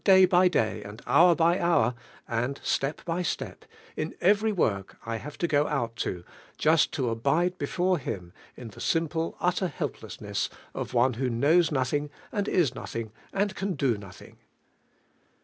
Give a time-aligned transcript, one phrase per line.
[0.07, 1.93] lav )i\ (lav and hour by hour
[2.27, 3.65] and step by slop,
[3.95, 6.23] in every work I have lo go out to,
[6.57, 11.71] just lo abide before Him in the simple, nlii r helplessness of one who knows
[11.71, 14.39] nothing, and is nothing, and ran do nothing.